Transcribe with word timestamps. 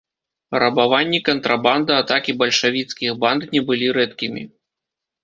Рабаванні, 0.61 1.19
кантрабанда, 1.27 1.93
атакі 2.03 2.35
бальшавіцкіх 2.39 3.11
банд 3.25 3.47
не 3.53 3.63
былі 3.69 3.93
рэдкімі. 3.99 4.43